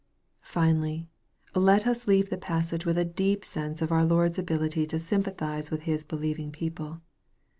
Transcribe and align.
Finally, 0.41 1.07
let 1.53 1.85
us 1.85 2.07
leave 2.07 2.31
the 2.31 2.35
passage 2.39 2.87
with 2.87 2.97
a 2.97 3.05
deep 3.05 3.45
sense 3.45 3.83
of 3.83 3.91
our 3.91 4.03
Lord's 4.03 4.39
ability 4.39 4.87
to 4.87 4.97
sympathize 4.97 5.69
with 5.69 5.83
His 5.83 6.03
believing 6.03 6.51
people. 6.51 7.01